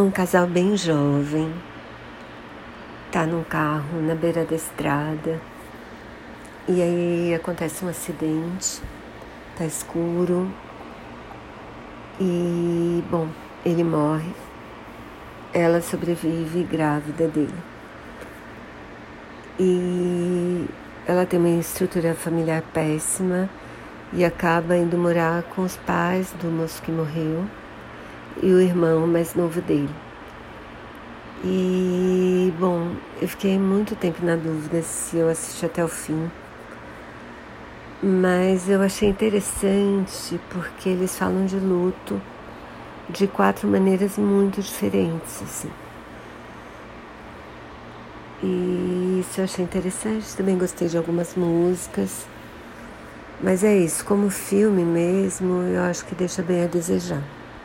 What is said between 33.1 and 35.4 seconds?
eu fiquei muito tempo na dúvida se eu